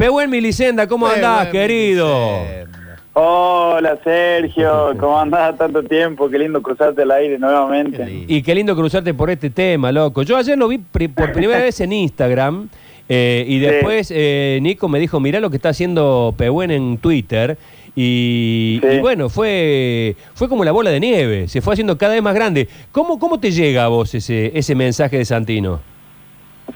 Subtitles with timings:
[0.00, 2.38] Pehuen Milicenda, ¿cómo Qué andás, querido?
[3.12, 6.30] Hola Sergio, ¿cómo andás tanto tiempo?
[6.30, 8.24] Qué lindo cruzarte al aire nuevamente.
[8.26, 10.22] Y qué lindo cruzarte por este tema, loco.
[10.22, 12.70] Yo ayer lo vi pri- por primera vez en Instagram
[13.10, 13.58] eh, y Sí.
[13.60, 17.58] después eh, Nico me dijo, mirá lo que está haciendo Pehuen en Twitter.
[17.94, 18.88] Y, Sí.
[18.96, 22.34] y bueno, fue, fue como la bola de nieve, se fue haciendo cada vez más
[22.34, 22.68] grande.
[22.90, 25.89] ¿Cómo, cómo te llega a vos ese, ese mensaje de Santino?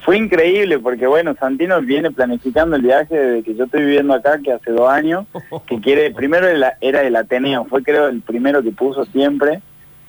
[0.05, 4.39] Fue increíble porque bueno, Santino viene planificando el viaje desde que yo estoy viviendo acá,
[4.45, 5.27] que hace dos años,
[5.67, 9.61] que quiere, primero era era el Ateneo, fue creo el primero que puso siempre.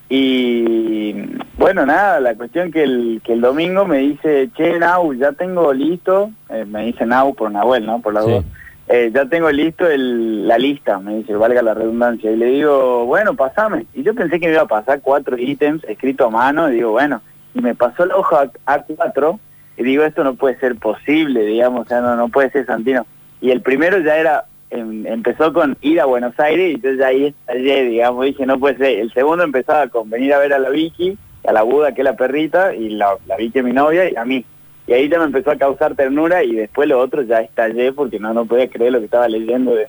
[0.08, 1.14] Y
[1.58, 5.74] bueno, nada, la cuestión que el, que el domingo me dice, che, Nau, ya tengo
[5.74, 8.02] listo, eh, me dice Nau por Nahuel, ¿no?
[8.02, 8.32] Por la Sí.
[8.32, 8.46] dos.
[8.88, 12.30] Eh, ya tengo listo el, la lista, me dice, valga la redundancia.
[12.30, 13.88] Y le digo, bueno, pasame.
[13.96, 16.92] Y yo pensé que me iba a pasar cuatro ítems escritos a mano, y digo,
[16.92, 17.22] bueno,
[17.56, 19.40] y me pasó la hoja A4,
[19.84, 23.06] digo, esto no puede ser posible, digamos, o sea, no, no puede ser Santino.
[23.42, 27.08] Y el primero ya era, em, empezó con ir a Buenos Aires, y entonces ya
[27.08, 29.00] ahí estallé, digamos, dije, no puede ser.
[29.00, 32.06] El segundo empezaba con venir a ver a la Vicky, a la Buda, que es
[32.06, 34.46] la perrita, y la, la Vicky mi novia, y a mí.
[34.88, 38.20] Y ahí ya me empezó a causar ternura y después lo otro ya estallé porque
[38.20, 39.88] no, no podía creer lo que estaba leyendo de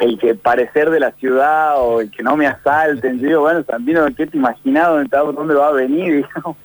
[0.00, 3.18] el que parecer de la ciudad o el que no me asalten.
[3.18, 6.16] Yo digo, bueno, Santino, ¿qué te está, dónde va a venir?
[6.34, 6.56] digamos?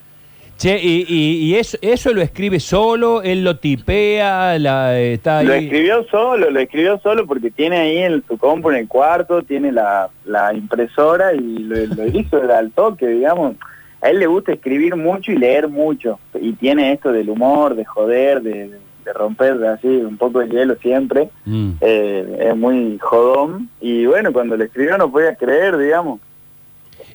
[0.62, 5.48] Che, y, y- y eso, eso lo escribe solo, él lo tipea, la, está ahí.
[5.48, 9.42] Lo escribió solo, lo escribió solo porque tiene ahí en su compu en el cuarto,
[9.42, 13.56] tiene la, la impresora y lo, lo hizo al toque, digamos.
[14.02, 16.20] A él le gusta escribir mucho y leer mucho.
[16.40, 18.70] Y tiene esto del humor, de joder, de,
[19.06, 21.30] de romper así un poco el hielo siempre.
[21.46, 21.72] Mm.
[21.82, 23.68] Eh, es muy jodón.
[23.80, 26.20] Y bueno, cuando lo escribió no podía creer, digamos.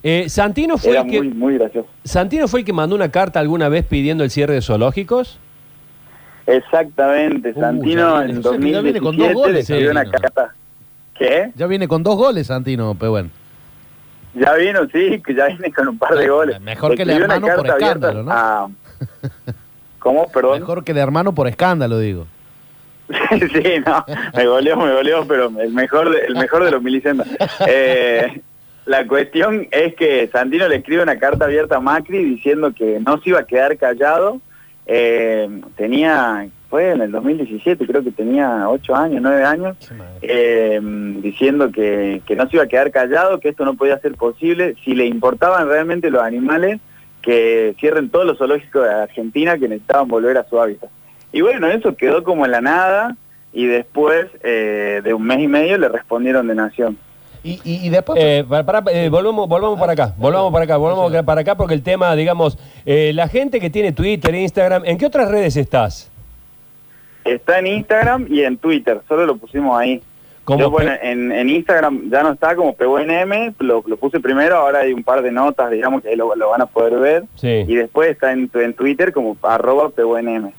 [0.08, 1.88] Eh, Santino fue Era el que muy, muy gracioso.
[2.04, 5.38] Santino fue el que mandó una carta alguna vez pidiendo el cierre de zoológicos.
[6.46, 9.34] Exactamente, Uh, Santino ya viene, en o sea que ya viene con dos 2017 le
[9.34, 10.20] goles, escribió una Santino.
[10.22, 10.54] carta.
[11.18, 11.50] ¿Qué?
[11.56, 13.30] Ya viene con dos goles, Santino, pero bueno.
[14.34, 16.60] Ya vino, sí, que ya viene con un par de goles.
[16.60, 18.31] mejor que el hermano por escándalo, ¿no?
[18.32, 18.69] a-
[19.98, 20.28] ¿Cómo?
[20.28, 20.60] Perdón.
[20.60, 22.26] Mejor que de hermano por escándalo, digo.
[23.08, 24.04] sí, no,
[24.36, 27.26] me goleó, me goleó, pero el mejor de, el mejor de los milicendas.
[27.66, 28.41] Eh,
[28.86, 33.20] la cuestión es que Santino le escribe una carta abierta a Macri diciendo que no
[33.20, 34.41] se iba a quedar callado.
[34.86, 39.76] Eh, tenía, fue en el 2017, creo que tenía 8 años, 9 años.
[40.22, 40.80] eh,
[41.20, 44.76] diciendo que, que no se iba a quedar callado, que esto no podía ser posible.
[44.84, 46.80] Si le importaban realmente los animales,
[47.22, 50.88] que cierren todos los zoológicos de Argentina que necesitaban volver a su hábitat.
[51.32, 53.16] Y bueno, eso quedó como en la nada
[53.52, 56.96] y después eh, de un mes y medio le respondieron de Nación.
[57.46, 58.18] Y, y, y después...
[58.20, 61.74] Eh, para, para- eh, volvamos, volvamos para acá, volvamos para acá, volvamos para acá porque
[61.74, 66.10] el tema, digamos, eh, la gente que tiene Twitter, Instagram, ¿en qué otras redes estás?
[67.24, 70.02] Está en Instagram y en Twitter, solo lo pusimos ahí.
[70.48, 74.80] Yo, bueno, en, en Instagram ya no está como PWNM, lo, lo puse primero, ahora
[74.80, 77.24] hay un par de notas, digamos, que ahí lo, lo van a poder ver.
[77.34, 77.64] Sí.
[77.66, 80.52] Y después está en, en Twitter como arroba PWNM.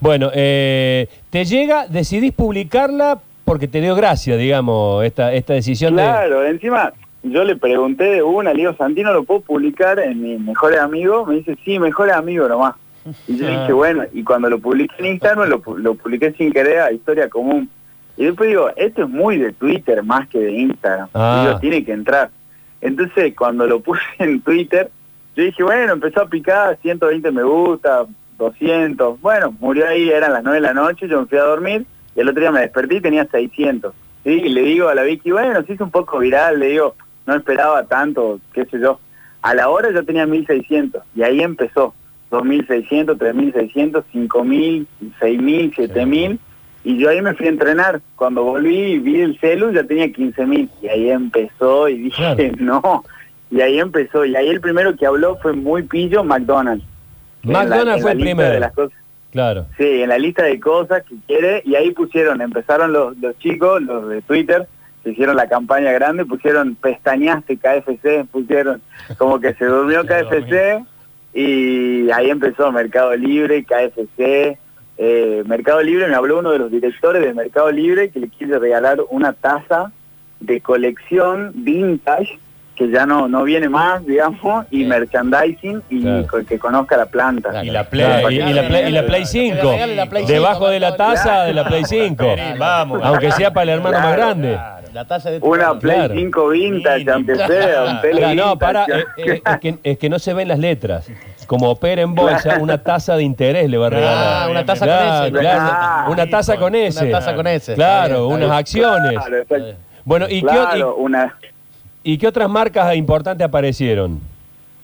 [0.00, 3.20] Bueno, eh, te llega, decidís publicarla
[3.50, 6.02] porque te dio gracia, digamos, esta, esta decisión de...
[6.02, 6.92] Claro, encima
[7.24, 11.26] yo le pregunté de una, le digo, Santino, ¿lo puedo publicar en mi mejor amigo?
[11.26, 12.76] Me dice, sí, mejor amigo nomás.
[13.26, 16.78] Y yo dije, bueno, y cuando lo publiqué en Instagram, lo, lo publiqué sin querer
[16.78, 17.68] a Historia Común.
[18.16, 21.08] Y después digo, esto es muy de Twitter más que de Instagram.
[21.12, 21.44] Ah.
[21.44, 22.30] Digo, tiene que entrar.
[22.80, 24.92] Entonces, cuando lo puse en Twitter,
[25.34, 28.06] yo dije, bueno, empezó a picar 120 me gusta,
[28.38, 29.20] 200.
[29.20, 31.84] Bueno, murió ahí, eran las 9 de la noche, yo me fui a dormir
[32.16, 33.94] y el otro día me desperté y tenía 600.
[34.24, 34.30] ¿sí?
[34.30, 36.94] Y le digo a la Vicky, bueno, se hizo un poco viral, le digo,
[37.26, 38.98] no esperaba tanto, qué sé yo.
[39.42, 41.94] A la hora yo tenía 1600 y ahí empezó.
[42.30, 44.86] 2600, 3600, 5000,
[45.18, 46.38] 6000, 7000
[46.84, 48.00] y yo ahí me fui a entrenar.
[48.16, 52.52] Cuando volví y vi el celu ya tenía 15000 y ahí empezó y dije, Claro.
[52.82, 53.04] no.
[53.50, 56.84] Y ahí empezó y ahí el primero que habló fue muy pillo McDonald's.
[57.42, 58.50] La- McDonald's fue el primero.
[58.52, 58.96] de las cosas.
[59.32, 59.66] Claro.
[59.76, 63.80] Sí, en la lista de cosas que quiere, y ahí pusieron, empezaron los, los chicos,
[63.82, 64.66] los de Twitter,
[65.02, 68.82] que hicieron la campaña grande, pusieron pestañaste KFC, pusieron
[69.18, 70.84] como que se durmió Se KFC,
[71.32, 74.58] y ahí empezó Mercado Libre, KFC,
[74.98, 78.58] eh, Mercado Libre, me habló uno de los directores de Mercado Libre que le quiere
[78.58, 79.92] regalar una taza
[80.40, 82.38] de colección vintage
[82.80, 84.84] que ya no no viene más, digamos, y Sí.
[84.86, 86.26] merchandising y Claro.
[86.48, 87.50] que conozca la planta.
[87.50, 87.66] Claro.
[87.66, 89.26] Y la Play, Claro, y, la Play, y la Play claro.
[89.26, 89.56] 5.
[89.56, 92.24] Que le regale la Play Debajo 5, de la taza de la Play 5.
[92.58, 93.00] Vamos.
[93.04, 94.58] Aunque sea para el hermano más Claro, grande.
[94.94, 96.14] La taza de Una Play Claro.
[96.14, 100.08] 5 vintage, aunque sea, un tele Claro, no, para, eh, eh, es, que, es que
[100.08, 101.06] no se ven las letras.
[101.46, 104.42] como opera en bolsa, una tasa de interés le va a regalar.
[104.44, 105.40] Ah, una taza Claro, con ese.
[105.40, 107.04] claro, Ah, una taza con ese.
[107.04, 107.74] Una taza con ese.
[107.74, 109.18] Claro, unas acciones.
[110.04, 111.34] Bueno, ¿y, qué, y- una...
[112.02, 114.20] y qué otras marcas importantes aparecieron?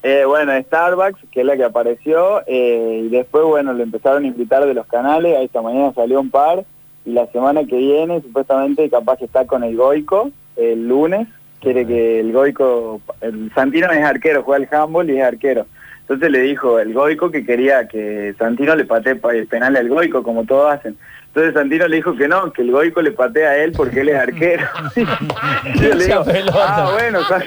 [0.03, 4.27] Eh, bueno, Starbucks, que es la que apareció, eh, y después, bueno, le empezaron a
[4.27, 6.65] invitar de los canales, esta mañana salió un par,
[7.05, 11.27] y la semana que viene, supuestamente, capaz está con el Goico, el lunes,
[11.61, 15.67] quiere que el Goico, el Santino es arquero, juega el handball y es arquero.
[16.03, 19.89] Entonces le dijo el Goico que quería que Santino le patee pa- el penal al
[19.89, 20.97] Goico, como todos hacen.
[21.37, 24.09] Entonces Santino le dijo que no, que el Goico le patea a él porque él
[24.09, 24.67] es arquero.
[24.97, 26.25] Yo le digo,
[26.55, 27.45] ah, bueno, San-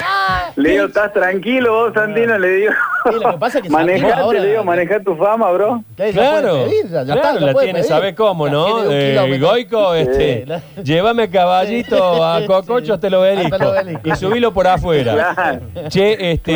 [0.58, 2.72] le digo, estás tranquilo vos, Santino, le digo.
[3.06, 5.84] Sí, lo que pasa es que Santino manejate, ahora- le digo, maneja tu fama, bro.
[5.96, 7.90] Claro, puede pedir, ya- ya claro, está, la puede tiene, pedir.
[7.92, 8.92] sabe cómo, ¿no?
[8.92, 9.40] Eh.
[9.42, 13.02] Goico, este, la- llévame caballito a Sí, Cococho sí.
[13.02, 14.02] te lo Hasta el obelisco.
[14.08, 15.34] y subilo por afuera.
[15.34, 15.60] Claro.
[15.90, 16.52] Che, este,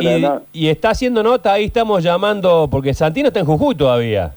[0.00, 0.42] y- y, no.
[0.54, 4.32] y está haciendo nota, ahí estamos llamando, porque Santino está en Jujuy todavía.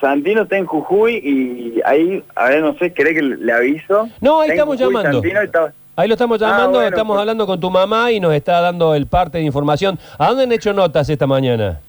[0.00, 4.08] Santino está en Jujuy y ahí, a ver, no sé, ¿querés que le aviso?
[4.20, 5.22] No, ahí Está estamos Jujuy, llamando.
[5.42, 7.20] Está- Ahí lo estamos Ah, llamando, bueno, estamos pues.
[7.20, 9.98] hablando con tu mamá y nos está dando el parte de información.
[10.18, 11.80] ¿A dónde han hecho notas esta mañana?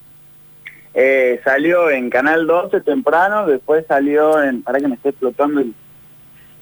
[0.93, 4.61] Eh, salió en Canal 12 temprano, después salió en...
[4.63, 5.73] Para que me esté explotando el...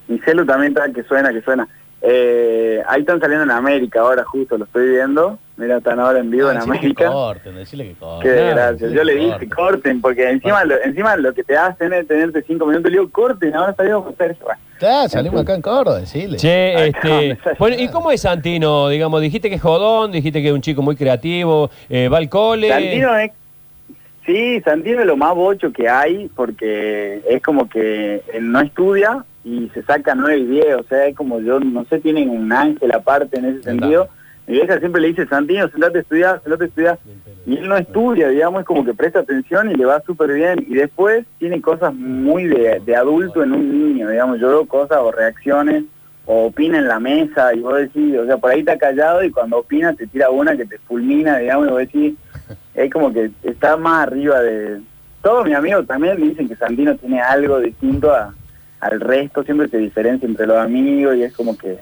[0.07, 1.67] Mi celu también está que suena, que suena.
[2.01, 5.37] Eh, ahí están saliendo en América ahora, justo, lo estoy viendo.
[5.57, 7.11] Mira, están ahora en vivo Ah, en decirle que América.
[7.11, 8.31] corten, decirle que corten.
[8.31, 12.07] Qué sí, Yo le dije, corten, porque encima lo, encima lo que te hacen es
[12.07, 12.89] tenerte cinco minutos.
[12.89, 14.37] Le digo, corten, ahora salimos a hacer...
[14.41, 16.37] Bueno, Claro, salimos acá en Córdoba, decirle.
[16.37, 18.87] Che, este, bueno, ¿y cómo es Santino?
[18.87, 22.29] Digamos, dijiste que es jodón, dijiste que es un chico muy creativo, eh, va al
[22.29, 22.69] cole.
[22.69, 23.31] Santino es...
[24.25, 29.69] Sí, Santino es lo más bocho que hay porque es como que no estudia y
[29.73, 32.91] se saca nueve y diez, o sea, es como yo, no sé, tienen un ángel
[32.93, 34.07] aparte en ese sentido.
[34.47, 36.99] Mi vieja siempre le dice, Santino, sentate a estudiar, sentate a estudiar.
[37.45, 40.65] Y él no estudia, digamos, es como que presta atención y le va súper bien.
[40.67, 44.97] Y después tiene cosas muy de, de adulto en un niño, digamos, yo veo cosas
[45.01, 45.83] o reacciones
[46.25, 49.31] o opina en la mesa y vos decís, o sea, por ahí está callado y
[49.31, 52.13] cuando opina te tira una que te fulmina, digamos, y vos decís,
[52.75, 54.79] es como que está más arriba de...
[55.23, 58.33] Todos mis amigos también dicen que Santino tiene algo distinto a-
[58.79, 61.77] al resto, siempre se diferencia entre los amigos y es como que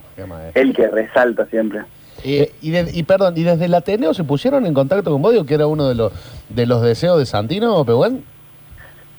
[0.55, 1.81] el que resalta siempre.
[2.23, 5.31] Eh, y, de- y perdón, ¿y desde el Ateneo se pusieron en contacto con vos?
[5.33, 6.11] Digo, que era uno de los,
[6.49, 8.23] de los deseos de Santino, Pehuen?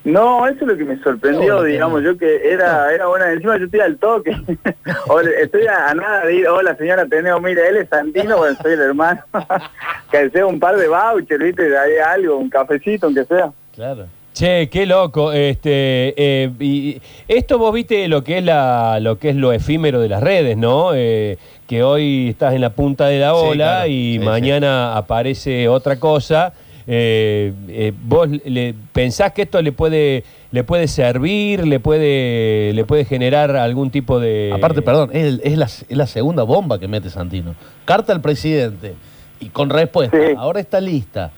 [0.04, 3.66] No, eso es lo que me sorprendió, digamos, yo que era era buena, encima yo
[3.66, 4.30] estoy al toque,
[5.42, 8.72] estoy a, a nada de ir, hola señora Teneo, mire, él es Santino, bueno, soy
[8.72, 9.20] el hermano,
[10.10, 13.50] que sea un par de vouchers, viste, de ahí algo, un cafecito, aunque sea.
[13.74, 14.06] Claro.
[14.38, 15.32] Che, qué loco.
[15.32, 20.00] Este, eh, y esto vos viste lo que es la, lo que es lo efímero
[20.00, 20.94] de las redes, ¿no?
[20.94, 23.88] Eh, que hoy estás en la punta de la Sí, ola claro.
[23.88, 26.52] y Sí, mañana aparece otra cosa.
[26.86, 32.84] Eh, eh, ¿Vos le, pensás que esto le puede, le puede servir, le puede, le
[32.84, 34.52] puede generar algún tipo de...
[34.54, 37.56] Aparte, perdón, es, la, es la segunda bomba que mete Santino.
[37.84, 38.94] Carta al presidente
[39.40, 40.16] y con respuesta.
[40.16, 40.34] Sí.
[40.38, 41.32] Ahora está lista.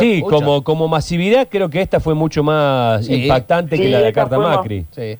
[0.00, 3.22] Sí, como, como masividad creo que esta fue mucho más Sí.
[3.24, 4.86] impactante que la de Carta más- Macri.
[4.90, 5.18] Sí.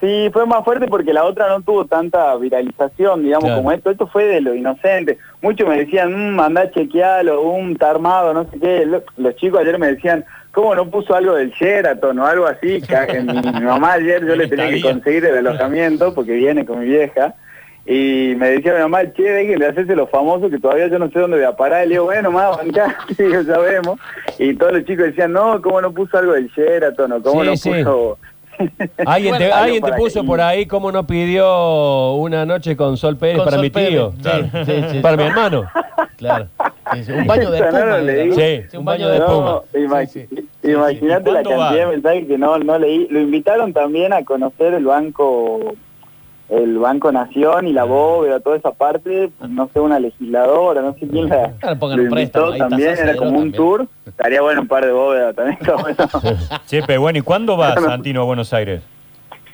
[0.00, 3.58] Sí, fue más fuerte porque la otra no tuvo tanta viralización, digamos, Claro.
[3.58, 3.88] como esto.
[3.90, 5.16] Esto fue de lo inocente.
[5.40, 8.84] Muchos me decían, mmm, anda a chequearlo, un está armado, no sé qué.
[8.84, 12.82] Lo- Los chicos ayer me decían, ¿cómo no puso algo del Sheraton o algo así?
[13.22, 16.86] Mi, mi mamá ayer yo le tenía que conseguir el alojamiento porque viene con mi
[16.86, 17.34] vieja.
[17.84, 21.18] Y me decía mi mamá, che, déjenle hacerse los famosos que todavía yo no sé
[21.18, 21.84] dónde voy a parar.
[21.84, 23.98] Y le digo, bueno, más bancá, sí, ya sabemos.
[24.38, 27.48] Y todos los chicos decían, no, ¿cómo no puso algo del Sheraton o cómo Sí,
[27.48, 27.70] no sí.
[27.70, 28.18] puso...
[29.06, 32.96] Alguien te, Bueno, alguien te puso que- por ahí cómo no pidió una noche con
[32.96, 34.98] Sol Pérez Con para Sol mi tío, Pérez, sí, sí, sí.
[35.00, 35.64] para mi hermano.
[36.16, 36.46] Claro.
[36.94, 37.98] Sí, sí, Un baño de espuma.
[37.98, 38.34] ¿no?
[38.34, 39.62] Sí, un baño de No, espuma.
[39.72, 40.48] No, ima- Sí, sí.
[40.70, 41.74] Imagínate ¿Y la cantidad va?
[41.74, 43.08] de mensajes que no, no leí.
[43.08, 45.74] Lo invitaron también a conocer el banco
[46.52, 51.08] el Banco Nación y la bóveda, toda esa parte, no sé, una legisladora, no sé
[51.08, 53.52] quién la Claro, lo préstamo, también, era como un también.
[53.54, 53.86] tour.
[54.06, 55.56] Estaría bueno un par de bóvedas también.
[55.60, 55.96] está bueno.
[56.66, 58.82] Chepe, bueno, ¿y cuándo va Santino a Buenos Aires?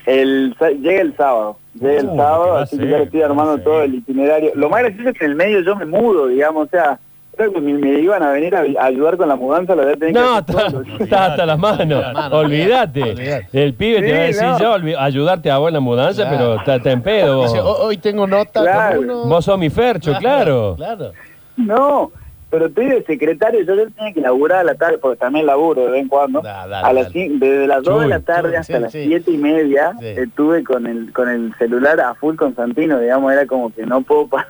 [0.07, 3.59] El, llega el sábado, llega el Uh, ¿qué sábado, así que ya estoy armando ¿Qué
[3.59, 4.53] va a todo el itinerario.
[4.57, 6.99] Lo más gracioso es que en el medio yo me mudo, digamos, o sea,
[7.39, 9.97] que me, me iban a venir a, a ayudar con la mudanza, lo voy a
[9.97, 10.57] tener que No, hacer
[11.01, 12.05] está, hasta las manos.
[12.13, 13.47] Mano, Olvídate.
[13.53, 14.59] El pibe te va a decir no.
[14.59, 16.37] yo ayudarte a vos en la mudanza, Claro.
[16.37, 17.53] pero está, está en pedo vos.
[17.53, 18.97] Dice, "Oh, "Ho- hoy tengo nota Claro.
[18.97, 19.25] con uno.
[19.27, 20.75] Vos sos mi fercho, claro.
[20.77, 21.13] Claro.
[21.57, 22.11] No,
[22.51, 25.91] pero estoy de secretario, yo, tenía que laburar a la tarde, porque también laburo de
[25.91, 26.41] vez en cuando.
[26.41, 29.05] Da, a las desde las 2 de la tarde chuy, hasta sí, las sí.
[29.07, 30.07] 7 y media Sí.
[30.07, 34.01] estuve con el con el celular a full con Santino, digamos, era como que no
[34.03, 34.47] puedo pa-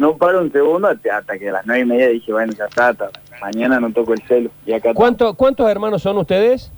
[0.00, 2.88] no paro un segundo hasta, que a las nueve y media dije, bueno, ya está,
[2.88, 4.50] hasta mañana no toco el celo.
[4.64, 6.72] Y acá ¿Cuánto, ¿Cuántos hermanos son ustedes?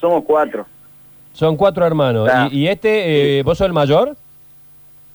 [0.00, 0.64] somos cuatro.
[1.32, 2.30] Son cuatro hermanos.
[2.52, 4.16] ¿Y, y este, eh, vos sos el mayor?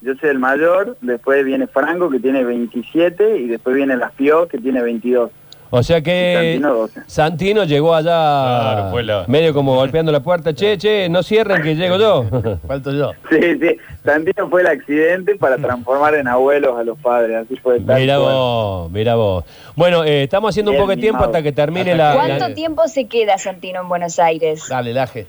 [0.01, 4.49] Yo soy el mayor, después viene Franco que tiene 27 y después viene La Fio
[4.49, 5.31] que tiene 22.
[5.77, 7.01] O sea que Santino 12.
[7.07, 10.53] Santino llegó allá Claro, fue la- medio como golpeando la puerta.
[10.53, 12.25] Che, che, no cierren que llego yo.
[12.67, 13.11] Falto yo.
[13.29, 17.79] Sí, sí, Santino fue el accidente para transformar en abuelos a los padres, así fue.
[17.81, 18.33] tal mira cual.
[18.33, 19.43] vos, mira vos.
[19.75, 22.13] Bueno, eh, estamos haciendo un poco de tiempo hasta que termine Hasta la...
[22.15, 24.63] ¿Cuánto la- tiempo se queda Santino en Buenos Aires?
[24.69, 25.27] Dale, laje.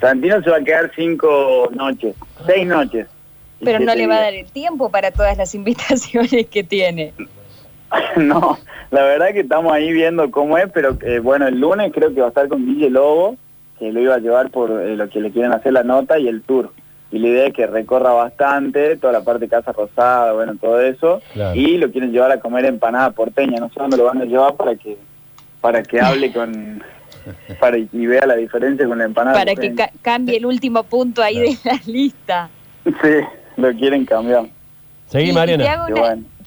[0.00, 2.14] Santino se va a quedar cinco noches,
[2.46, 3.06] seis noches.
[3.62, 7.12] Pero no le va a dar el tiempo para todas las invitaciones que tiene.
[8.16, 8.58] no,
[8.90, 12.20] la verdad que estamos ahí viendo cómo es, pero eh, bueno, el lunes creo que
[12.20, 13.36] va a estar con Guille Lobo,
[13.78, 16.28] que lo iba a llevar por eh, lo que le quieren hacer la nota y
[16.28, 16.70] el tour.
[17.10, 20.78] Y la idea es que recorra bastante toda la parte de Casa Rosada, bueno, todo
[20.80, 21.22] eso.
[21.32, 21.58] Claro.
[21.58, 23.58] Y lo quieren llevar a comer empanada porteña.
[23.60, 24.98] No sé dónde lo van a llevar para que
[25.62, 26.82] para que hable con...
[27.60, 31.22] para y vea la diferencia con la empanada Para que ca- cambie el último punto
[31.22, 32.50] ahí de la lista.
[32.84, 33.14] Sí,
[33.56, 34.44] lo quieren cambiar.
[35.06, 35.64] Seguí, Y- y Mariana.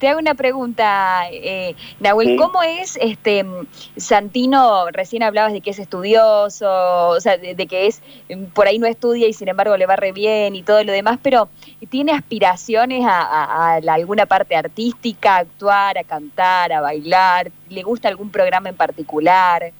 [0.02, 2.30] Te, hago una, pregunta, eh, Nahuel.
[2.30, 2.36] Sí.
[2.36, 3.68] ¿Cómo es este mm,
[3.98, 4.88] Santino?
[4.92, 6.68] Recién hablabas de que es estudioso,
[7.10, 9.86] o sea, de, de que es mm, por ahí no estudia y sin embargo le
[9.86, 11.48] va re bien y todo lo demás, pero
[11.90, 17.52] ¿tiene aspiraciones a, a- a la- alguna parte artística, a actuar, a cantar, a bailar?
[17.70, 19.72] ¿Le gusta algún programa en particular?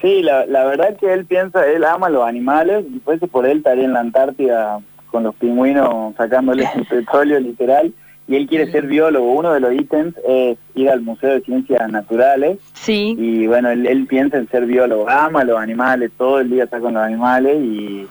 [0.00, 3.58] Sí, la, la verdad que él piensa, él ama los animales, si fuese por él
[3.58, 4.78] estaría en la Antártida
[5.10, 7.92] con los pingüinos sacándole el petróleo literal,
[8.28, 9.32] y él quiere ser biólogo.
[9.32, 13.14] Uno de los ítems es ir al Museo de Ciencias Naturales, Sí.
[13.18, 16.80] y bueno, él, él piensa en ser biólogo, ama los animales, todo el día está
[16.80, 18.06] con los animales, y,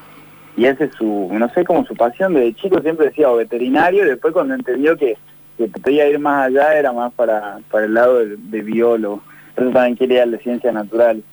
[0.58, 4.06] y ese es su, no sé, como su pasión, desde chico siempre decía o veterinario,
[4.06, 5.18] y después cuando entendió que,
[5.58, 9.74] que podía ir más allá era más para, para el lado de, de biólogo, entonces
[9.74, 11.24] también quiere ir al de Ciencias Naturales.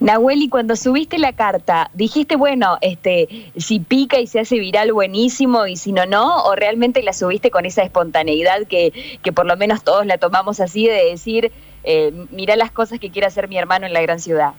[0.00, 4.92] Nahuel, y cuando subiste la carta, dijiste, bueno, este, si pica y se hace viral,
[4.92, 9.46] buenísimo, y si no, no, o realmente la subiste con esa espontaneidad que, que por
[9.46, 11.52] lo menos todos la tomamos así de decir,
[11.84, 14.52] eh, mira las cosas que quiere hacer mi hermano en la gran ciudad.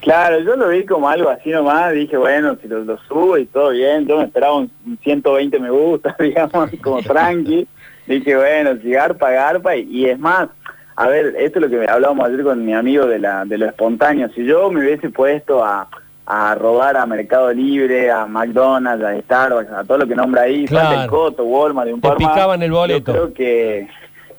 [0.00, 3.46] Claro, yo lo vi como algo así nomás, dije, bueno, si lo, lo subo y
[3.46, 7.66] todo bien, yo me esperaba un, un 120 me gusta, digamos, como tranqui,
[8.06, 10.48] dije, bueno, si garpa, garpa, y es más,
[10.96, 13.66] a ver, esto es lo que hablábamos ayer con mi amigo de, la, de lo
[13.66, 15.88] espontáneo, si yo me hubiese puesto a,
[16.26, 20.64] a robar a Mercado Libre, a McDonald's, a Starbucks, a todo lo que nombra ahí,
[20.64, 21.02] Claro.
[21.02, 23.12] el Coto, Walmart, y un Te par más, picaban el yo boleto.
[23.12, 23.88] creo que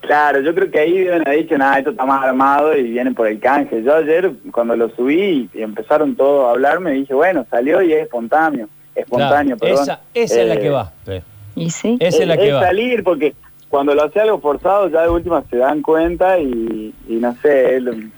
[0.00, 3.14] Claro, yo creo que ahí deben haber dicho, nada, esto está más armado y vienen
[3.16, 3.82] por el canje.
[3.82, 8.02] Yo ayer, cuando lo subí y empezaron todos a hablarme, dije, bueno, salió y es
[8.04, 8.68] espontáneo.
[8.94, 9.82] Espontáneo, Claro, perdón.
[9.82, 10.92] esa esa es la Eh, que va.
[11.56, 11.96] ¿Y sí?
[12.00, 12.62] Esa es la que va.
[12.62, 13.34] salir porque
[13.68, 17.76] cuando lo hace algo forzado ya de última se dan cuenta y, y no sé,
[17.76, 18.10] él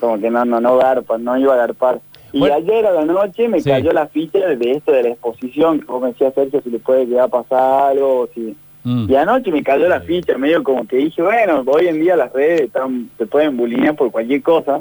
[0.00, 2.00] como que no, no, no garpa, no iba a garpar.
[2.32, 2.56] Y Bueno.
[2.56, 3.70] ayer a la noche me Sí.
[3.70, 6.78] cayó la ficha de esto de la exposición, que vos me decías, Sergio, si le
[6.80, 8.56] puede llegar a pasar algo, o si...
[8.82, 9.06] Mm.
[9.08, 12.30] Y anoche me cayó la ficha, medio como que dije, bueno, hoy en día las
[12.32, 14.80] redes están, se pueden bulinear por cualquier cosa.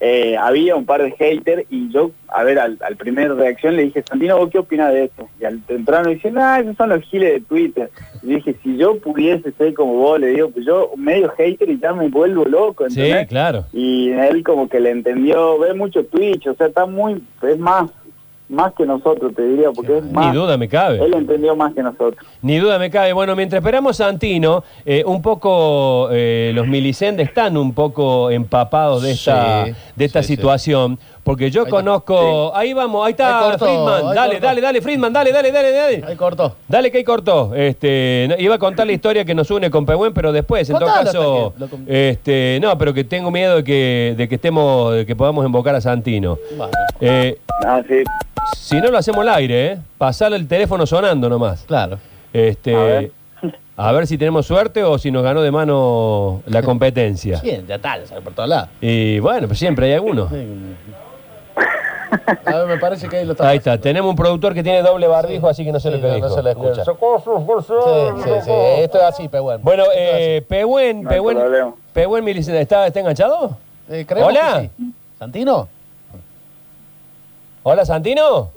[0.00, 3.84] Eh, había un par de haters y yo, a ver, al, al primer reacción le
[3.84, 5.28] dije, Santino, ¿vos qué opinas de esto?
[5.40, 7.90] Y al temprano dicen, ah, esos son los giles de Twitter.
[8.22, 11.80] Y dije, si yo pudiese ser como vos, le digo, pues yo medio hater y
[11.80, 13.28] ya me vuelvo loco, Sí, ¿entendés?
[13.28, 13.64] claro.
[13.72, 17.90] Y él como que le entendió, ve mucho Twitch, o sea, está muy, es más,
[18.48, 21.04] más que nosotros, te diría, porque es Ni más, duda me cabe.
[21.04, 22.16] él entendió más que nosotros.
[22.42, 23.12] Ni duda me cabe.
[23.12, 29.02] Bueno, mientras esperamos a Santino, eh, un poco eh, los milicendes están un poco empapados
[29.02, 30.42] de esta, Sí, de esta sí, sí.
[31.24, 32.52] Porque yo Ahí conozco.
[32.54, 33.94] Ahí vamos, ahí está Ahí cortó, Friedman.
[34.08, 34.46] ahí Dale, cortó.
[34.46, 36.04] dale, dale, Friedman, dale, dale, dale, dale.
[36.06, 36.56] Ahí cortó.
[36.66, 37.54] Dale que ahí cortó.
[37.54, 40.78] Este, no, iba a contar la historia que nos une con Pehuen, pero después, en
[40.78, 41.54] todo caso,
[41.86, 45.44] que este, no, pero que tengo miedo de que, de que estemos, de que podamos
[45.44, 46.38] invocar a Santino.
[46.56, 48.02] Bueno, Eh, No, sí,
[48.56, 49.78] si no lo hacemos al aire, ¿eh?
[49.98, 51.64] Pasar el teléfono sonando nomás.
[51.66, 51.98] claro.
[52.32, 53.10] Este,
[53.78, 54.06] A ver.
[54.06, 57.40] si tenemos suerte o si nos ganó de mano la competencia.
[57.42, 58.68] Bien, ya tal, sale por todos lados.
[58.80, 60.28] Y bueno, pues siempre hay alguno.
[62.46, 63.48] A ver, me parece que ahí lo está.
[63.48, 66.00] Ahí está, tenemos un productor que tiene doble barbijo, así que no sé Sí, lo
[66.02, 66.28] que no, dijo.
[66.28, 66.84] no se le escucha.
[66.84, 68.50] Sí, Sí, sí, sí.
[68.78, 69.84] Esto es así, pero bueno.
[69.94, 71.38] Eh, Pehuen, No Pehuen.
[71.92, 73.56] Pehuen ¿está, ¿está enganchado?
[73.88, 74.60] Eh, creemos Hola.
[74.62, 74.92] que sí.
[75.18, 75.68] ¿Santino?
[77.62, 78.50] Hola, Santino.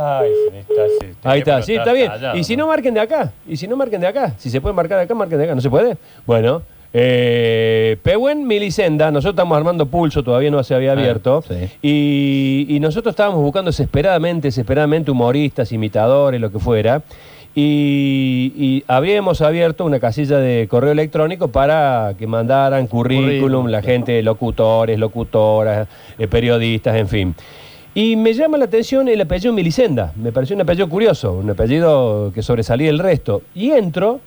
[0.00, 2.10] Ay, está, sí, Ahí está, sí, está bien.
[2.34, 3.32] Y si no, marquen de acá.
[3.46, 4.34] Y si no, marquen de acá.
[4.38, 5.54] Si se puede marcar de acá, marquen de acá.
[5.54, 5.96] ¿No se puede?
[6.26, 6.62] Bueno.
[6.94, 11.42] Eh, Pehuen Milicenda, nosotros estamos armando pulso, todavía no se había abierto.
[11.48, 11.54] sí.
[11.80, 17.00] y, y nosotros estábamos buscando desesperadamente, desesperadamente humoristas, imitadores, lo que fuera.
[17.54, 23.80] y, y habíamos abierto una casilla de correo electrónico para que mandaran currículum, Currículum, la
[23.80, 27.34] gente, locutores, locutoras, eh, periodistas, en fin.
[27.94, 30.12] Y me llama la atención el apellido Milicenda.
[30.16, 33.42] Me pareció un apellido curioso, un apellido que sobresalía el resto.
[33.54, 34.20] Y entro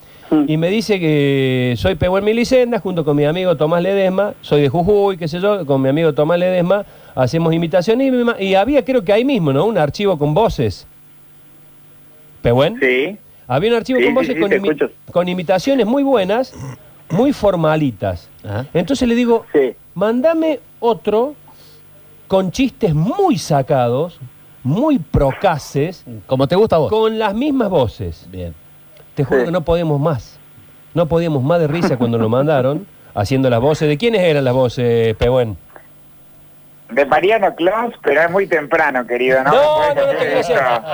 [0.48, 4.34] y me dice que soy Pehuen Milicenda junto con mi amigo Tomás Ledesma.
[4.41, 6.86] Soy de Jujuy, qué sé yo, con mi amigo Tomás Ledesma.
[7.15, 9.65] Hacemos imitaciones y, y había creo que ahí mismo, ¿no?
[9.65, 10.86] Un archivo con voces.
[12.43, 12.77] ¿Pehuen?
[12.79, 13.17] Sí.
[13.48, 14.91] Había un archivo Sí, con voces sí, con, te imi- escucho.
[15.12, 16.53] con imitaciones muy buenas,
[17.10, 18.29] muy formalitas.
[18.43, 18.67] Ajá.
[18.75, 19.74] Entonces le digo, Sí.
[19.95, 21.36] Mándame otro
[22.27, 24.20] con chistes muy sacados,
[24.63, 26.89] muy procaces, Como te gusta a vos.
[26.89, 28.27] con las mismas voces.
[28.32, 28.53] Bien.
[29.13, 29.46] Te juro Sí.
[29.46, 30.39] que no podíamos más.
[30.94, 33.88] No podíamos más de risa cuando lo mandaron, haciendo las voces.
[33.88, 35.58] ¿De quiénes eran las voces, Pehuen?
[36.89, 39.51] De Mariano Claus, pero es muy temprano, querido, ¿no?
[39.51, 40.20] No, no, no.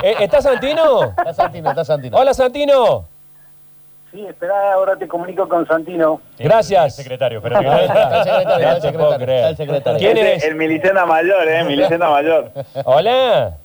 [0.04, 1.04] Eh, ¿Está Santino?
[1.04, 2.18] Está Santino, está Santino.
[2.18, 3.08] Hola, Santino.
[4.12, 6.20] Sí, espera, ahora te comunico con Santino.
[6.38, 7.00] Gracias.
[7.00, 7.14] Está.
[7.14, 10.00] Está el secretario, No está el secretario, el secretario.
[10.00, 10.44] ¿Quién Este, eres?
[10.44, 11.64] El Milicena Mayor, ¿eh?
[11.64, 12.52] Milicena Mayor.
[12.86, 13.58] Hola.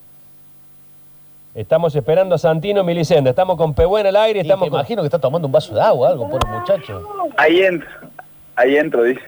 [1.53, 3.31] Estamos esperando a Santino Milicenda.
[3.31, 4.39] Estamos con Pehuen al aire.
[4.41, 4.79] Y Estamos con...
[4.79, 7.03] imagino que está tomando un vaso de agua, algo, por muchacho.
[7.39, 7.89] Ahí entro.
[8.55, 9.21] Ahí entro, dice.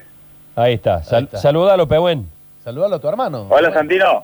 [0.55, 1.03] Ahí está.
[1.03, 1.39] Sal- Ahí está.
[1.39, 2.29] Saludalo, Pehuen.
[2.63, 3.47] Saludalo a tu hermano.
[3.49, 4.23] Hola, Santino.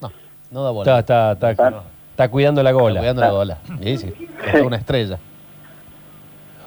[0.00, 0.12] No,
[0.50, 0.98] no da bola.
[1.00, 1.82] Está, está, está,
[2.24, 3.00] está cuidando la Está gola.
[3.00, 3.58] cuidando la bola.
[3.82, 4.12] Sí, sí.
[4.52, 5.18] Es una estrella.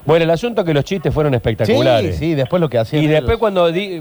[0.06, 2.18] Bueno, el asunto es que los chistes fueron espectaculares.
[2.18, 3.04] Sí, sí, después lo que hacían.
[3.04, 4.00] Y después cuando di-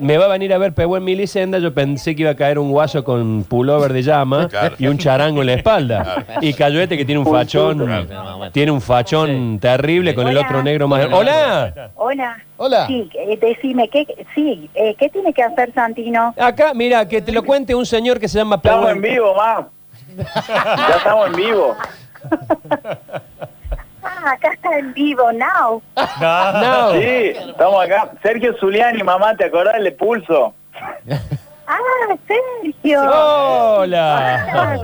[0.00, 2.72] me, va a venir a ver Pehuen Milicenda, yo pensé que iba a caer un
[2.72, 4.74] guaso con pullover de llama Claro.
[4.76, 6.24] y un charango en la espalda.
[6.40, 8.50] Y cayó este que tiene un fachón, Claro.
[8.50, 11.06] tiene un fachón terrible con el otro negro más.
[11.12, 11.90] ¡Hola!
[11.94, 12.38] Hola.
[12.56, 12.86] Hola.
[12.88, 16.34] Sí, eh, decime, ¿qué, sí, eh, ¿qué tiene que hacer Santino?
[16.38, 19.14] Acá, mira, que te lo cuente un señor que se llama Estamos en Pehuen.
[19.14, 19.68] vivo, ma.
[20.16, 21.76] Ya estamos en vivo.
[24.02, 25.82] Ah, acá está en vivo, now.
[26.20, 26.92] No.
[26.92, 28.10] Sí, estamos acá.
[28.22, 30.54] Sergio Zuliani, mamá, ¿te acordás del de Pulso?
[31.66, 33.00] Ah, Sergio.
[33.02, 34.78] ¡Hola!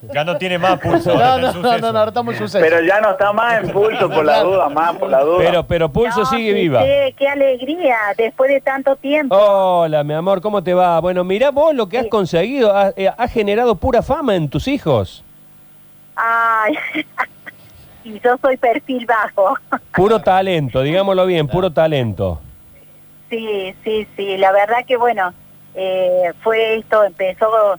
[0.12, 1.14] Ya no tiene más pulso.
[1.14, 2.64] No, no, no, no, no, ahora estamos en suceso.
[2.64, 5.38] Pero ya no está más en Pulso por la duda, más por la duda.
[5.38, 6.80] Pero, pero Pulso No, sigue sí, viva.
[6.82, 9.36] Qué, qué alegría, después de tanto tiempo.
[9.36, 10.98] Hola, mi amor, ¿cómo te va?
[11.00, 12.74] Bueno, mira vos lo que has conseguido.
[12.74, 15.24] Has, eh, has generado pura fama en tus hijos.
[16.16, 16.74] Ay,
[18.04, 19.56] y yo soy perfil bajo.
[19.94, 22.40] Puro talento, digámoslo bien, puro talento.
[23.30, 25.32] Sí, sí, sí, la verdad que bueno,
[25.80, 27.78] eh, fue esto, empezó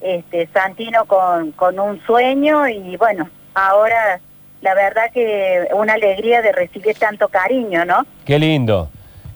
[0.00, 4.18] este Santino con, con un sueño y bueno, ahora
[4.62, 8.06] la verdad que una alegría de recibir tanto cariño, ¿no?
[8.24, 8.88] Qué lindo,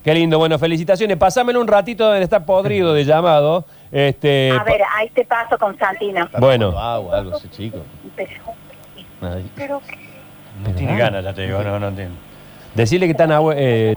[0.03, 0.39] qué lindo.
[0.39, 1.17] Bueno, felicitaciones.
[1.17, 3.65] Pásamelo un ratito de estar podrido de llamado.
[3.91, 6.25] Este, A ver, ahí te paso con Santino.
[6.25, 6.69] Está bueno.
[6.79, 7.77] agua, algo así, chico.
[8.15, 8.31] Pero,
[9.55, 9.81] pero
[10.63, 12.15] No tiene ganas, ya te digo, no, no entiendo.
[12.73, 13.93] decirle que están eh,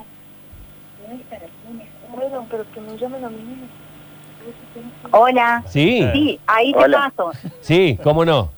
[5.15, 5.63] Hola.
[5.67, 7.11] sí, Sí, ahí te Hola.
[7.15, 7.31] paso.
[7.61, 8.49] sí, cómo no.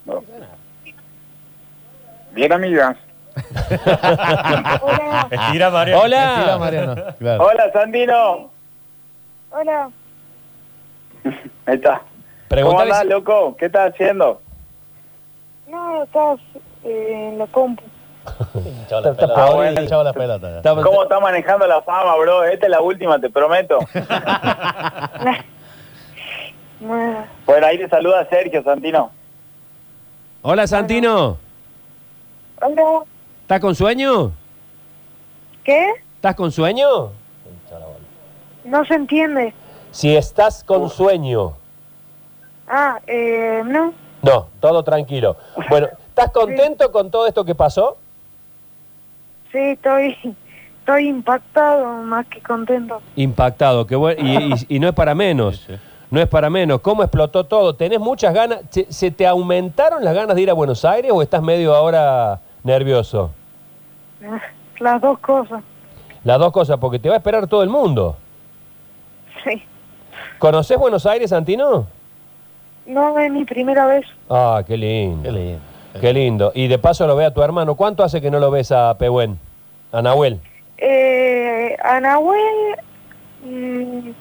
[2.32, 2.96] Bien, amigas.
[4.82, 5.28] Hola.
[5.32, 6.58] Estira, Hola.
[6.60, 6.96] Mariano.
[7.20, 7.44] Claro.
[7.46, 8.50] Hola, Santino.
[9.52, 9.90] Hola.
[11.66, 12.02] Ahí está.
[12.50, 13.56] ¿Cómo andás, si- loco?
[13.58, 14.42] ¿Qué estás haciendo?
[15.68, 16.40] No, estás
[16.84, 17.84] en la compu.
[18.26, 19.82] Está podrido.
[20.58, 22.44] Está- ¿Cómo estás manejando la fama, bro?
[22.46, 23.80] Esta es la última, te prometo.
[26.80, 29.12] Bueno, ahí te saluda Sergio, Santino.
[30.42, 31.38] Hola, Santino.
[32.62, 33.04] Hola.
[33.42, 34.32] ¿Estás con sueño?
[35.64, 35.86] ¿Qué?
[36.16, 37.12] ¿Estás con sueño?
[38.64, 39.54] No se entiende.
[39.92, 41.54] Si estás con sueño.
[42.68, 43.94] Ah, eh, no.
[44.24, 45.38] No, todo tranquilo.
[45.70, 47.98] Bueno, ¿estás contento con todo esto que pasó?
[49.52, 50.18] Sí, estoy,
[50.80, 53.02] estoy impactado más que contento.
[53.16, 54.22] Impactado, qué bueno.
[54.28, 55.58] Y, y- y no es para menos.
[55.58, 55.80] Sí, sí.
[56.16, 56.80] No es para menos.
[56.80, 57.76] ¿Cómo explotó todo?
[57.76, 58.62] ¿Tenés muchas ganas?
[58.70, 62.40] ¿Se, se te aumentaron las ganas de ir a Buenos Aires o estás medio ahora
[62.64, 63.32] nervioso?
[64.80, 65.62] Las dos cosas.
[66.24, 68.16] Las dos cosas, porque te va a esperar todo el mundo.
[69.44, 69.62] Sí.
[70.40, 71.86] ¿Conoces Buenos Aires, Santino?
[72.86, 74.06] No es mi primera vez.
[74.30, 75.22] Ah, qué lindo.
[75.24, 75.60] Qué lindo.
[76.00, 76.52] Qué lindo.
[76.56, 77.76] Y de paso lo ve a tu hermano.
[77.76, 79.38] ¿Cuánto hace que no lo ves a Pehuen?
[79.92, 80.40] A Nahuel.
[80.78, 82.78] Eh, a Nahuel,
[83.44, 84.12] mm,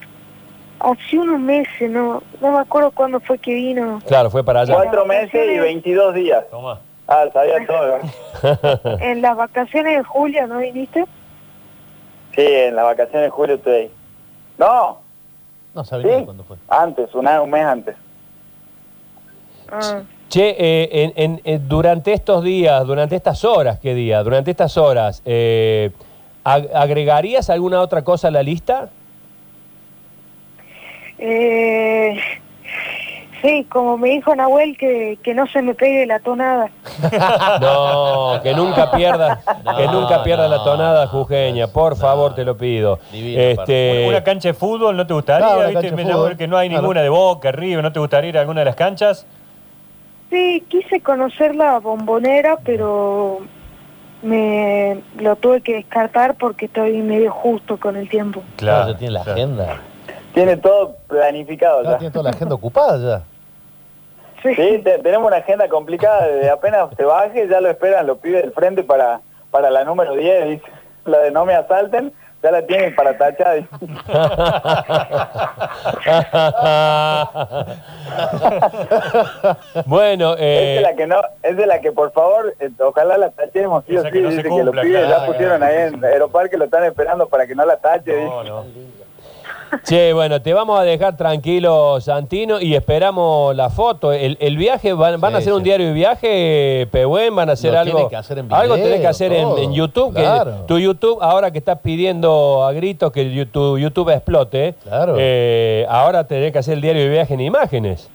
[0.85, 4.01] hace unos meses, no, no me acuerdo cuándo fue que vino.
[4.07, 4.75] Claro, fue para allá.
[4.75, 6.45] Cuatro meses y 22 días.
[6.51, 6.81] Toma.
[7.07, 7.99] Ah, sabía todo.
[9.01, 11.05] En las vacaciones de julio, ¿no viniste?
[12.35, 13.91] Sí, en las vacaciones de julio estoy ahí.
[14.59, 14.99] No,
[15.75, 16.25] No sabía ¿Sí?
[16.25, 16.57] cuándo fue.
[16.69, 17.97] antes, un, un mes antes.
[19.71, 24.23] Ah, Che, eh, en- en- en- durante estos días, durante estas horas, ¿qué día?
[24.23, 25.91] Durante estas horas, eh,
[26.45, 28.89] ag- ¿agregarías alguna otra cosa a la lista?
[31.27, 32.21] Eh,
[33.41, 36.69] sí, como me dijo Nahuel, que, que no se me pegue la tonada.
[37.61, 39.39] No, que nunca pierdas,
[39.77, 42.99] que nunca pierdas la tonada jujeña, no, por favor, te lo pido.
[43.11, 45.67] Divino, este, Una cancha de fútbol, ¿no te gustaría?
[45.69, 45.93] ¿Viste?
[45.93, 46.83] Me llamó que no hay claro.
[46.83, 49.27] ninguna de Boca, River, ¿no te gustaría ir a alguna de las canchas?
[50.29, 53.41] Sí, quise conocer la bombonera, pero
[54.23, 58.43] me lo tuve que descartar porque estoy medio justo con el tiempo.
[58.57, 59.41] Claro, tiene la claro.
[59.41, 59.81] agenda.
[60.35, 61.99] Tiene todo planificado Ya ya.
[61.99, 63.23] tiene toda la agenda ocupada ya.
[64.43, 66.27] Sí, Sí, te- tenemos una agenda complicada.
[66.27, 69.21] Desde apenas se baje, ya lo esperan los pibes del frente para,
[69.51, 70.65] para la número 10, dice.
[71.07, 73.57] La de no me asalten, ya la tienen para tachar.
[73.57, 73.69] dice.
[79.87, 83.19] bueno, Es eh, de la que no, es de la que por favor, eh, ojalá
[83.19, 85.59] la tachemos, sí o sí, que no dice que cumpla, los pibes claro, ya pusieron
[85.59, 86.05] claro, ahí en.
[86.05, 88.13] Aeroparque, lo están esperando para que no la tache.
[88.15, 88.25] dice.
[88.25, 88.65] No, no.
[89.85, 94.13] Che, bueno, te vamos a dejar tranquilo, Santino, y esperamos la foto.
[94.13, 97.53] El, el viaje, van, van a Sí, hacer un diario de viaje, Pehuen, van a
[97.53, 97.93] hacer Lo algo.
[97.93, 100.53] tienen que hacer en algo tenés que hacer en, YouTube, claro.
[100.63, 105.17] que tu YouTube, ahora que estás pidiendo a gritos que YouTube, YouTube explote, Claro.
[105.19, 108.11] eh, ahora tenés que hacer el diario de viaje en imágenes.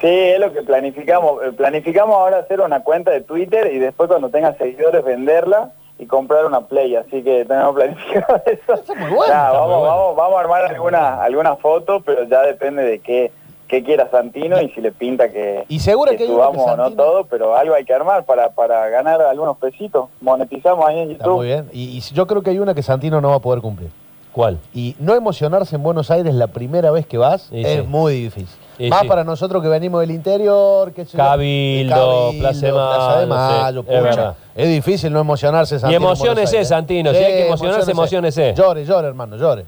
[0.00, 1.42] Sí, es lo que planificamos.
[1.42, 6.06] Eh, Planificamos ahora hacer una cuenta de Twitter y después cuando tenga seguidores venderla y
[6.06, 6.94] comprar una Play.
[6.96, 8.74] Así que tenemos planificado eso.
[8.74, 9.96] Está muy bueno, Nada, está muy vamos, bueno.
[9.96, 13.32] vamos, vamos a armar alguna, alguna foto, pero ya depende de qué,
[13.66, 17.56] qué quiera Santino y si le pinta que, Y seguro que que no todo, pero
[17.56, 20.08] algo hay que armar para, para ganar algunos pesitos.
[20.20, 21.36] Monetizamos ahí en Está YouTube.
[21.36, 21.68] muy bien.
[21.72, 23.90] Y, y yo creo que hay una que Santino no va a poder cumplir.
[24.32, 24.58] ¿Cuál?
[24.72, 27.86] Y no emocionarse en Buenos Aires la primera vez que vas es sí.
[27.86, 28.56] muy difícil.
[28.78, 29.08] Y Más sí.
[29.08, 33.86] para nosotros que venimos del interior, que Cabildo, Plaza de Plaza de Mayo, Mayo, es
[33.86, 34.00] pucha.
[34.00, 34.36] verdad.
[34.54, 35.78] Es difícil no emocionarse.
[35.78, 36.68] Santino, emociónese, Aires.
[36.68, 37.10] Santino.
[37.10, 38.54] Si hay que emocionarse, emociónese.
[38.56, 39.64] Llore, llore, hermano, llore.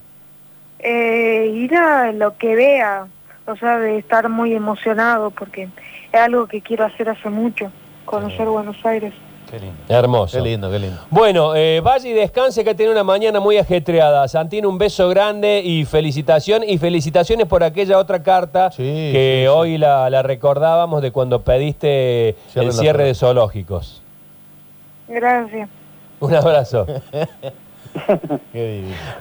[0.78, 3.06] eh, ir a lo que vea,
[3.46, 5.68] o sea, de estar muy emocionado porque
[6.12, 7.70] es algo que quiero hacer hace mucho,
[8.04, 9.12] conocer Buenos Aires.
[9.50, 9.76] Qué lindo.
[9.88, 10.36] Hermoso.
[10.38, 11.00] Qué lindo, qué lindo.
[11.10, 14.28] Bueno, eh, vaya y descanse que tiene una mañana muy ajetreada.
[14.28, 16.62] Santino, un beso grande y felicitación.
[16.64, 19.46] Y felicitaciones por aquella otra carta Sí, que sí, sí.
[19.48, 24.02] hoy la, la recordábamos de cuando pediste Cierre el cierre de zoológicos.
[25.08, 25.68] Gracias.
[26.20, 26.86] Un abrazo.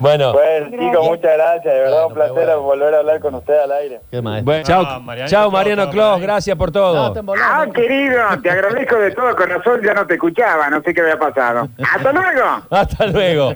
[0.00, 0.34] Bueno,
[0.70, 1.64] chicos, muchas gracias.
[1.64, 2.60] De verdad, Bueno, un placer bueno.
[2.62, 4.00] volver a hablar con usted al aire.
[4.10, 7.14] Qué bueno, chao, Mariano chao Clos, Mariano gracias por todo.
[7.42, 11.18] Ah, querido, te agradezco de todo corazón, ya no te escuchaba, no sé qué había
[11.18, 11.68] pasado.
[11.78, 12.62] ¡Hasta luego!
[12.70, 13.48] Hasta luego.